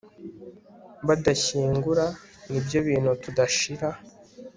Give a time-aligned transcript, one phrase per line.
[1.07, 2.05] badashyingura
[2.51, 3.89] nibyo bintu tudashira